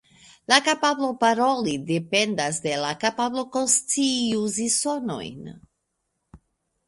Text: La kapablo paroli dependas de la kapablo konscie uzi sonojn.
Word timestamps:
La 0.51 0.57
kapablo 0.67 1.07
paroli 1.23 1.73
dependas 1.89 2.57
de 2.63 2.73
la 2.85 2.93
kapablo 3.03 3.43
konscie 3.57 4.39
uzi 4.47 4.65
sonojn. 4.77 5.53